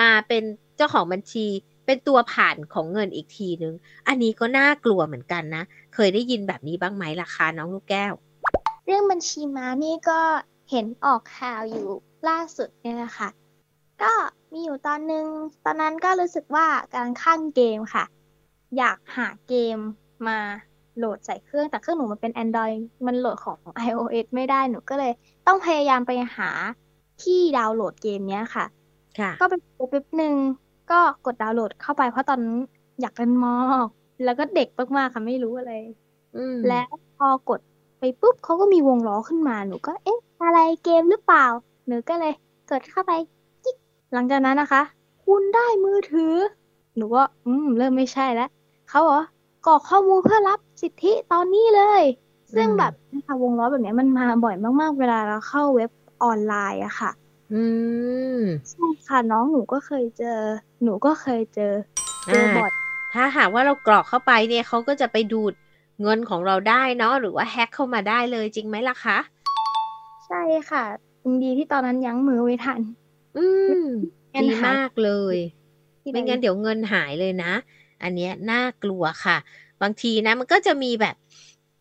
[0.01, 0.43] มาเป็น
[0.77, 1.47] เจ้าของบัญชี
[1.87, 3.75] เป็นตัวผ่านของเงินอีกทีนึง
[4.09, 5.65] อันนี้ก็น่ากลัวเหมือนกันนะ
[5.95, 8.13] เคยได้ยินแบบนี้บ้างไหมล่ะคะน้องลูกแก้ว
[8.85, 10.21] เรื่องบัญชีม้านี่ก็
[10.71, 11.89] เห็นออกข่าวอยู่
[12.29, 13.29] ล่าสุดเนี่ยนะคะ
[14.03, 14.13] ก็
[14.53, 15.27] มีอยู่ตอนนึง
[15.65, 18.05] ตอนนั้นก็รู้สึกว่าการข้างเกมค่ะ
[18.77, 19.79] อยากหาเกม
[20.29, 20.39] มา
[20.97, 25.13] โหลดใส่เครื่องแต่เครื่องหนูมันเป็น Android มันโหลดของ iOS ไม่ได้หนูก็เลย
[25.47, 26.51] ต้องพยายามไปหา
[27.23, 28.65] ที่ดาวน์โหลดเกมเนี้ยค่ะ
[29.19, 29.55] ค่ะก็ไป
[29.91, 30.35] แป๊บหนึ่ง
[30.91, 32.59] ก็กดดาวน์โหลดเข้าไปเพราะตอนนั้น
[33.01, 33.87] อยากเล่นมอก
[34.25, 35.73] แล้วก็เด็กมากๆค่ะไม่รู้อะไร
[36.69, 41.47] แล้วพอกดไปปุ๊บเขาก็มีวงล้อขึ้นมาหนูก็เอ๊ะ อะไรเกมหรือเปล่า
[41.87, 42.33] หนูก็เลย
[42.71, 43.13] กดเข้าไป
[43.65, 43.77] จิ๊ก
[44.13, 44.83] หลังจากนั้นนะคะ
[45.25, 46.35] คุณได้มือถือ
[46.97, 48.51] หนูก็อืมเริ่มไม่ใช่แล้ว
[48.91, 49.23] เขาเหรอ
[49.67, 52.03] กรอกข้อมูลเพื่อรับสิทธิตอนนี้เลย
[52.55, 55.91] ซึ่งแบบนะคะวงล้อแบบนี้มันมาบ่อยมากๆ เวลาเราเข้าเว็บ
[56.23, 57.11] ออนไลน์อะค่ะ
[57.53, 57.63] อื
[58.39, 58.41] ม
[58.71, 60.39] ใช่ค่ะน้องหนูก็เคยเจอ
[60.83, 61.73] หนูก็เคยเจอ
[62.27, 62.71] เจอบ่อย
[63.15, 65.53] ถ้าหากว่าเรากรอกเข้าไปเนี่ยเขาก็จะไปดูด
[66.03, 69.19] เงินของเราได้เนาะหรือว่าแฮ็กเข้ามาได้เลยจริงไหมล่ะคะ
[70.27, 70.85] ใช่ค่ะ
[71.43, 72.81] ดีที่ตอนนั้นยั้งมือไว้ทัน
[73.37, 73.47] อื
[73.83, 73.85] ม
[74.43, 75.37] ดีมากเลย
[76.13, 77.53] ไม่งั้นเดี๋ยวเงินหายเลยนะ
[78.03, 79.37] อันนี้น่ากลัวค่ะ
[79.83, 81.17] บางทีนะมันก็จะมีแบบ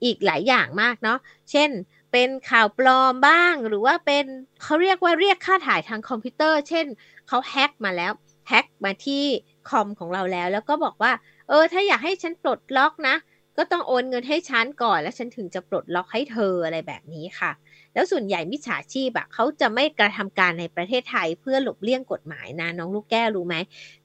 [0.04, 1.18] อีกหลายอย่างมากเนาะ
[1.52, 1.70] เช่น
[2.12, 4.26] เป็นข่าวปลอมบ้าง หรือว่าเป็น
[4.62, 6.86] เขาเรียกว่าเรียกค่าถ่ายทางคอมพิวเตอร์ เช่น
[7.28, 8.12] เขาแฮ็กมาแล้ว
[8.48, 9.26] แฮ็กมาที่
[9.70, 11.12] คอมของเราแล้ว แล้วก็บอกว่า
[11.50, 13.16] เออ ถ้าอยากให้ฉันปลดล็อกนะ
[13.58, 17.52] ก็ต้องโอนเงินให้ฉันก่อน แล้วฉันถึงจะปลดล็อกให้เธออะไรแบบนี้ค่ะ
[17.94, 23.56] แล้วส่วนใหญ่มิจฉาชีพอะเขาจะไม่กระทำการในประเทศไทยเพื่อหลบเลี่ยงกฎหมายนะน้องลูกแก้วรู้ไหม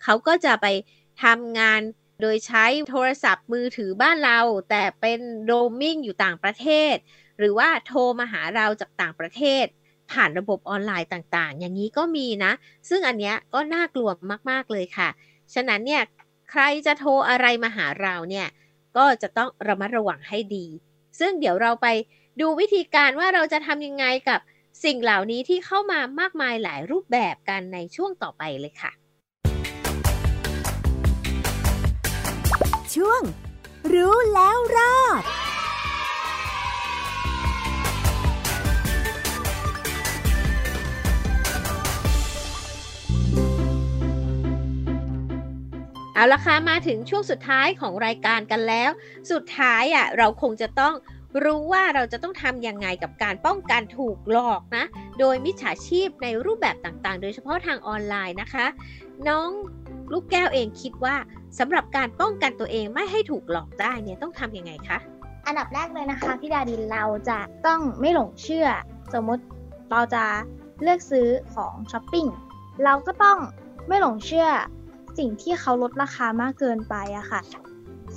[0.03, 0.67] เขาก็จะไป
[1.23, 1.81] ทำงาน
[2.21, 4.39] โดยใช้โทรศัพท์มือถือบ้านเรา
[4.71, 6.95] แต่เป็นโรมมิ่งอยู่ต่างประเทศ
[7.39, 9.65] หรือว่าโทรมาหาเราจากต่างประเทศ
[10.13, 12.53] ผ่านระบบออนไลน์ต่างๆ อย่างนี้ก็มีนะ
[12.89, 14.11] ซึ่งอันเนี้ยก็น่ากลัว
[14.51, 15.09] มากๆเลยค่ะ
[15.55, 16.03] ฉะนั้นเนี่ย
[16.51, 18.47] ใครจะโทรอะไรมาหาเราเนี่ย
[18.97, 20.67] ก็จะต้องระมัดระวังให้ดี
[21.19, 21.87] ซึ่งเดี๋ยวเราไป
[22.41, 24.41] ดูวิธีการว่าเราจะทำยังไงกับ
[24.85, 28.93] สิ่งเหล่านี้ที่เข้ามามากมายหลายรูปแบบกันในช่วงต่อไปเลยค่ะ
[32.95, 33.23] ช่วง
[33.93, 35.23] รู้แล้วรอด
[46.15, 48.91] เอาละค่ะมาถึงช่วงสุดท้ายของรายการกันแล้ว
[49.31, 50.95] สุดท้ายอะเราคงจะต้อง
[51.45, 54.85] รู้ว่าเราจะต้องทำยังไงกับการป้องกันถูกหลอกนะ
[55.21, 58.67] โดยมิจฉาชีพในรูปแบบต่างๆ โดยเฉพาะทางออนไลน์นะคะ
[59.29, 59.49] น้อง
[60.13, 61.17] ลูกแก้วเองคิดว่า
[61.59, 64.99] สำหรับการป้องกันตัวเองไม่ให้ถูกหลอกได้เนี่ยต้องทำยังไงคะ
[65.47, 68.67] อันดับแรกเลยนะคะพี่ดาดินเราจะต้องไม่หลงเชื่อ
[69.15, 69.45] สมมติ
[69.91, 70.25] เราจะ
[70.83, 72.27] เลือกซื้อของช้อปปิ้ง
[72.85, 73.39] เราก็ต้อง
[73.89, 74.49] ไม่หลงเชื่อ
[75.19, 77.41] สิ่งที่เขาลดราคามากเกินไปอะค่ะ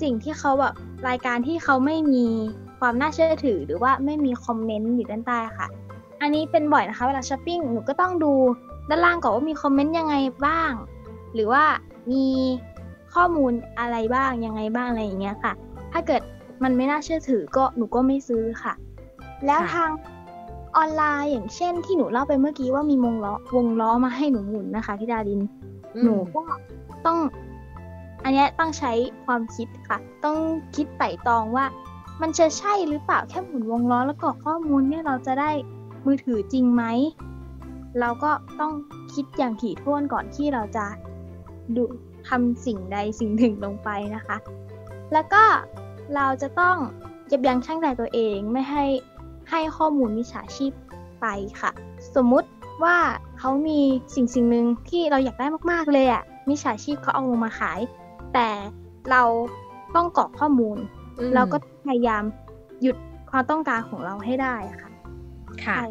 [0.02, 0.74] สิ่งที่เขาแบบ
[1.08, 2.26] รายการที่เขาไม่มี
[2.80, 5.68] ความน่าเชื่อถือ หรือว่าไม่มีคอมเมนต์อยู่ด้านใต้ค่ะ
[6.22, 8.34] อันนี้เป็นบ่อยนะคะเวลาช้อปปิ้งหนูก็ต้องดู
[8.90, 10.72] ด้านล่างก่อนว่ามีคอมเมนต์ยังไงบ้าง
[11.34, 11.64] หรือว่า
[12.12, 12.26] มี
[13.14, 15.54] ข้อมูลอะไรบ้างยังไงบ้างอะไรอย่างเงี้ยค่ะ
[15.92, 16.22] ถ้าเกิด
[16.64, 18.74] มันไม่น่าเชื่อถือก็หนูก็ไม่ซื้อค่ะ
[19.46, 19.90] แล้วทาง
[20.76, 25.42] ออนไลน์อย่างเช่นที่หนูเล่าไปเมื่อกี้ว่ามีวงล้อวงล้อมาให้หนูหมุนนะคะพี่ดาดิน
[26.02, 26.42] หนูก็
[27.06, 27.18] ต้อง
[28.24, 28.92] อันเนี้ยต้องใช้
[29.26, 30.38] ความคิดค่ะ ต้อง
[30.76, 31.66] คิดไต่ตรองว่า
[32.22, 35.52] มันจะใช่หรือเปล่าแค่หมุนวงล้อแล้วกรอกข้อมูลเนี่ยเราจะได้
[36.06, 36.84] มือถือจริงไหม
[38.00, 38.74] เราก็ต้อง
[39.14, 40.86] คิดอย่างถี่ถ้วนก่อนที่เราจะ
[41.76, 41.84] ดู
[42.28, 44.38] ทำสิ่งใดสิ่งหนึ่งลงไปนะคะ
[45.14, 45.44] แล้วก็
[46.16, 46.78] เราจะต้อง
[47.32, 48.86] ยับยั้งชั่งใจตัวเองไม่ให้
[49.50, 50.72] ให้ข้อมูลมิจฉาชีพ
[51.22, 51.26] ไป
[51.62, 51.72] ค่ะ
[52.16, 52.50] สมมุติ
[52.84, 52.98] ว่า
[53.46, 53.82] เขามี
[54.16, 57.80] สิ่งสิ่งหนึ่งที่เราอยากได้มากๆเลยอะ่ะมิจฉาชีพเขาเอาลงมาขาย
[58.34, 58.48] แต่
[59.12, 59.24] เรา
[59.96, 60.78] ต้องกรอกข้อมูล
[61.20, 62.24] อืมเราก็พยายาม
[62.82, 62.98] หยุด
[63.32, 64.92] ความต้องการของเราให้ได้อะค่ะ
[65.64, 65.88] ค่ะใช่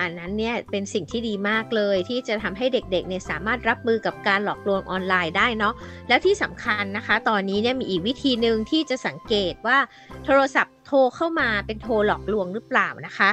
[0.00, 5.74] อันนั้นเนี่ยเป็นสิ่งที่ดีมากเลยที่จะทำให้เด็กๆเนี่ยสามารถรับมือกับการหลอกลวงออนไลน์ได้เนาะ
[6.08, 9.78] แล้วที่สำคัญนะคะ ตอนนี้เนี่ยมีอีกวิธีหนึ่งที่จะสังเกตว่า
[10.24, 13.30] โทรศัพท์โทรเข้ามาเป็นโทรหลอกลวงหรือเปล่านะคะ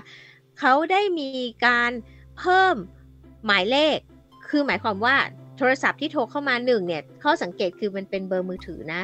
[0.60, 1.30] เขาได้มี
[1.66, 1.92] การ
[2.40, 2.76] เพิ่ม
[3.46, 3.98] หมายเลข
[4.50, 5.16] คือหมายความว่า
[5.58, 9.02] โทรศัพท์ที่โทรเข้ามาหนึ่งเนี่ยข้อสังเกตคือมันเป็นเบอร์มือถือนะ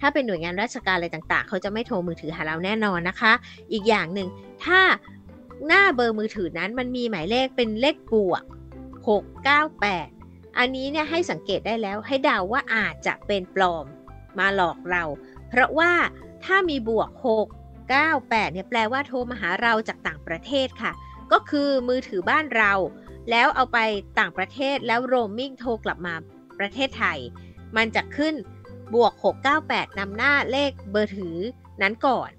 [0.00, 3.32] ถ้าเป็นหน่วยงานราชการอะไรต่างๆ เขาจะไม่โทรมือถือหาเราแน่นอนนะคะ
[3.72, 4.28] อีกอย่างหนึ่ง
[4.64, 4.80] ถ้า
[5.66, 8.42] หน้าเบอร์มือถือนั้นมันมีหมายเลขเป็นเลขบวก
[9.34, 13.84] 698 อันนี้เนี่ยให้สังเกตได้แล้วให้เดาว่าอาจจะเป็นปลอม
[14.38, 15.04] มาหลอกเรา
[15.48, 15.92] เพราะว่า
[16.44, 17.46] ถ้ามีบวก 6
[17.92, 20.92] 9 8 เนี่ยแปลว่าโทรมาหาเราจากต่างประเทศค่ะ
[21.32, 22.72] ก็คือมือถือบ้านเรา
[23.30, 23.78] แล้วเอาไป
[24.18, 26.14] ต่างประเทศแล้วโรมมิ่งโทรกลับมา
[26.58, 27.18] ประเทศไทย
[27.76, 28.34] มันจะขึ้น
[28.94, 29.12] บวก
[29.56, 31.38] 698นำหน้าเลขเบอร์ถือ
[31.82, 32.30] นั้นก่อน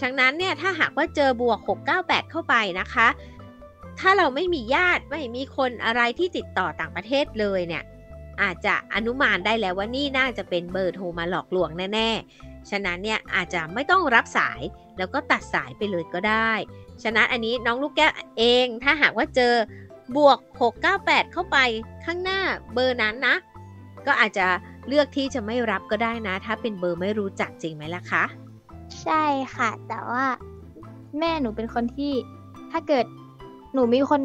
[0.00, 1.58] ฉะนั้นเนี่ยถ้าหากว่าเจอบวก
[1.94, 3.08] 698 เข้าไปนะคะ
[4.00, 7.84] ถ้าเราไม่มีญาติไม่มีคนอะไรที่ติดต่อต่างประเทศเลยเนี่ย
[8.42, 14.60] อาจจะอนุมานได้แล้วว่านี่น่าจะเป็นเบอร์โทรมาหลอกลวงแน่ๆ ฉะนั้นเนี่ยอาจจะไม่ต้องรับสาย
[14.98, 16.52] แล้วก็ตัดสายไปเลยก็ได้
[17.02, 19.54] ฉะนั้นอันนี้น้องลูกแก้วเองถ้าหากว่าเจอ
[20.16, 20.38] บวก
[20.84, 21.58] 698 เข้าไป
[22.04, 22.40] ข้างหน้า
[22.72, 23.36] เบอร์นั้นนะ
[24.06, 24.46] ก็อาจจะ
[24.88, 28.24] เลือกที่จะไม่รับก็ได้นะ ถ้าเป็นเบอร์ไม่รู้จักจริงไหมล่ะคะ
[29.02, 29.24] ใช่
[29.56, 30.24] ค่ะ แต่ว่า
[31.18, 32.12] แม่หนูเป็นคนที่
[32.72, 33.06] ถ้าเกิด
[33.74, 34.20] หนูมีคน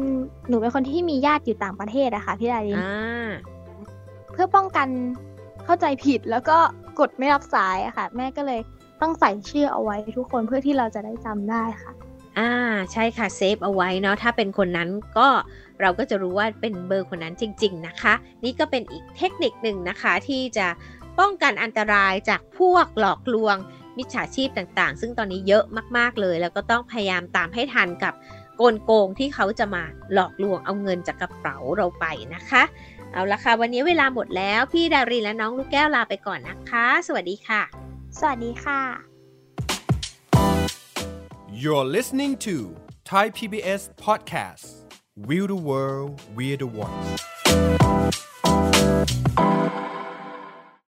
[0.48, 3.28] หนูเป็นคนที่มีญาติอยู่ต่างประเทศอะค่ะพี่ดารินอ่า
[4.32, 4.88] เพื่อป้องกัน
[5.64, 6.58] เข้าใจผิดแล้วก็
[6.98, 8.60] กดไม่รับสายอะค่ะ แม่ก็เลย
[9.00, 11.92] ต้องใส่ชื่อเอาไว้ทุกคนเพื่อที่เราจะได้จำได้ค่ะ
[12.38, 12.52] อ่า
[12.92, 14.88] ใช่ค่ะเซฟเอาไว้เนาะถ้าเป็นคนนั้น
[15.18, 15.28] ก็
[15.80, 18.14] เราก็จะรู้ว่าเป็นเบอร์คนนั้นจริง ๆ นะคะ
[18.44, 20.66] นี่ก็เป็นอีกเทคนิคหนึ่งนะคะที่จะ
[21.18, 23.56] ป้องกันอันตรายจากพวกหลอกลวง
[23.98, 25.64] มิจฉาชีพต่างๆ ซึ่งตอนนี้เยอะ
[25.96, 28.14] มากๆเลย แล้วก็ต้องพยายามตามให้ทันกับ
[28.60, 32.62] กลโกงที่เขาจะมาหลอกลวงเอาเงินจากกระเป๋าเราไปนะคะ
[33.12, 37.62] เอาละค่ะ วันนี้เวลาหมดแล้ว พี่ดารินและน้องลูกแก้วลาไปก่อนนะคะ สวัสดีค่ะ
[38.18, 38.80] สวัสดีค่ะ
[41.60, 42.56] You're listening to
[43.10, 44.77] Thai PBS Podcast
[45.26, 47.18] We're the world, we're the one.